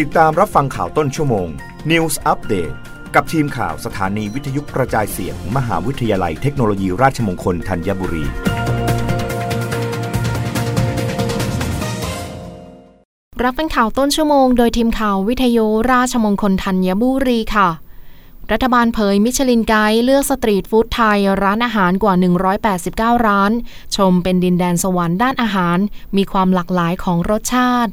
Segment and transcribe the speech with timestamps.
[0.00, 1.48] ติดตามรับฟังข่าวต้นชั่วโมง
[1.90, 2.74] News Update
[3.14, 8.24] กับทีมข่าวสถานีวิทยุกระจายเสียงมมหาวิทยาลัยเทคโนโลยีราชมงคลธัญบุรี
[13.42, 17.68] รับฟังข่าวต้นชั่วโมง โดยทีมข่าววิทยุราชมงคลธัญบุรีค่ะ
[18.52, 22.14] รัฐบาลเผยมิชลินไกด์เลือกสตรีทฟู้ดไทย ร้านอาหารกว่า
[23.18, 23.52] 189 ร้าน
[23.96, 25.78] ชมเป็นดินแดนสวรรค์ด้านอาหาร
[26.16, 27.92] มีความหลากหลายของรสชาติ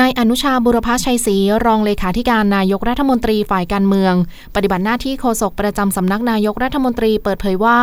[0.00, 4.14] นายอนุชาบุรพชัยศรีรองเลขาธิการนายกรัฐมนตรีฝ่ายการเมือง
[4.54, 7.80] ปฏิบัติหน้าที่โฆษกประจำสำนักนายกรัฐมนตรีเปิดเผยว่า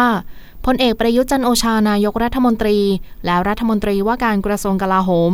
[0.65, 2.79] พลเอกประยุทธ์จันโอชานายกรัฐมนตรี
[3.25, 5.31] และรัฐมนตรีว่าการกระทรวงกลาโหม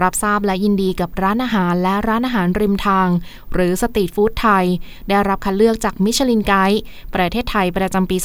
[0.00, 3.08] รับทราบและยินดีกับร้านอาหารและร้านอาหารริมทาง
[3.52, 4.64] หรือสตรีทฟู้ดไทย
[5.08, 6.80] ได้รับคัดเลือกจากมิชลินไกด์
[7.14, 8.16] ประเทศไทยประจำปี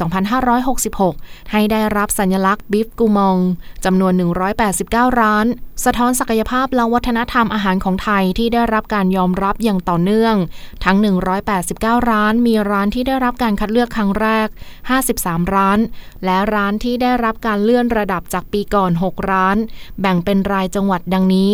[0.71, 3.37] 2566 ให้ได้รับสัญลักษณ์บิฟกูมอง
[3.85, 4.13] จำนวน
[4.65, 5.45] 189 ร้าน
[5.85, 10.35] สะท้อนศักยภาพและวัฒนธรรมอาหารของไทยที่ได้รับการยอมรับอย่างต่อเนื่อง
[10.85, 10.97] ทั้ง
[11.53, 14.47] 189 ร้านมีร้านที่ได้รับการคัดเลือกครั้งแรก
[15.01, 15.79] 53 ร้าน
[16.25, 19.57] และร้านที่ได้รับการเลื่อนระดับจากปีก่อน 6 ร้าน
[20.01, 21.53] แบ่งเป็นรายจังหวัดดังนี้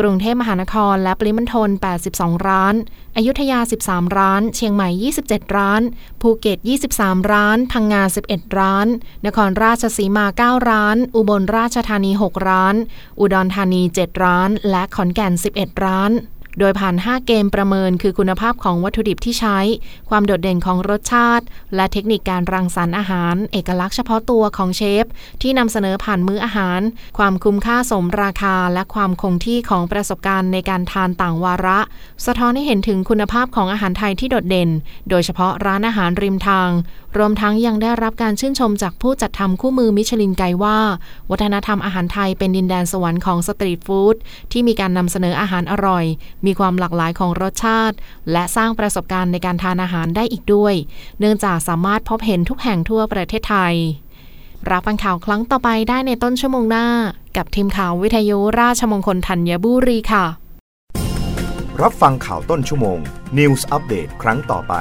[0.00, 1.70] กรุงเทพมหานครและปริมณฑล
[2.08, 2.74] 82 ร้าน
[3.16, 4.88] อยุธยา 13 ร้าน เชียงใหม่
[5.22, 5.82] 27 ร้าน
[6.20, 6.58] ภูเก็ต
[6.94, 8.86] 23 ร้าน พังงา 11 ร้าน
[9.26, 10.26] นครราชสีมา
[10.58, 12.74] 9 ร้าน อุบลราชธานี 6 ร้าน
[13.20, 16.10] อุดรธานี 7 ร้าน และขอนแก่น 11 ร้าน
[16.58, 19.58] โดยผ่าน 5 เกมประเมินคือคุณภาพของวัตถุดิบที่ใช้
[20.10, 21.44] ความโดดเด่นของรสชาติ
[21.74, 25.04] และเทคนิคการรังสรรค์อาหาร เอกลักษณ์เฉพาะตัวของเชฟ
[25.42, 26.80] ที่นำเสนอผ่านมื้ออาหาร
[27.18, 31.78] ความคุ้มค่าสมราคา และความคงที่ของประสบการณ์ในการทานต่างวาระ
[32.26, 34.70] สะท้อนให้เห็นถึงคุณภาพของอาหารไทยที่โดดเด่น
[35.10, 36.70] โดยเฉพาะร้านอาหารริมทาง
[37.18, 40.78] รวมทั้งยังได้รับการชื่นชมจากผู้จัดทำคู่มือมิชลินไกว่า
[41.30, 44.16] วัฒนธรรมอาหารไทยเป็นดินแดนสวรรค์ของสตรีทฟู้ด
[44.52, 46.04] ที่มีการนำเสนออาหารอร่อย
[46.46, 47.96] มีความหลากหลายของรสชาติ
[48.32, 50.74] และสร้างประสบการณ์ในการทานอาหารได้อีกด้วย
[51.18, 53.74] เนื่องจากสามารถพบเห็นทุกแห่งทั่วประเทศไทย
[54.70, 56.86] รับฟังข่าวครั้งต่อไปได้ในต้นชั่วโมงหน้า
[57.36, 60.24] กับทีมข่าววิทยุราชมงคลธัญบุรีค่ะ
[61.82, 62.98] รับฟังข่าวต้นชั่วโมง
[63.38, 64.74] News อัปเดตครั้งต่อไป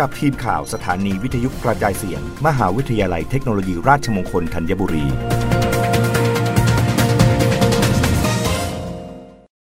[0.00, 5.06] กับทีมข่าวสถานีวิทยุกระจายเสียง มหาวิทยาลัยเทคโนโลยีราชมงคลธัญบุรี